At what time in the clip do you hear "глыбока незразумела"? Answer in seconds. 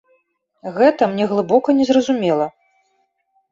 1.35-2.51